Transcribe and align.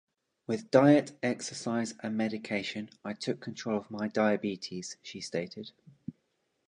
"With 0.47 0.71
diet, 0.71 1.11
exercise 1.21 1.93
and 2.01 2.17
medication, 2.17 2.89
I 3.05 3.13
took 3.13 3.39
control 3.39 3.77
of 3.77 3.91
my 3.91 4.07
diabetes," 4.07 4.97
she 5.03 5.21
stated. 5.21 5.73